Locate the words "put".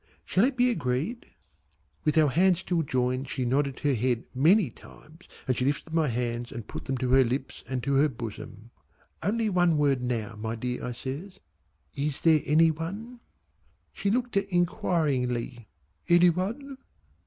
6.67-6.85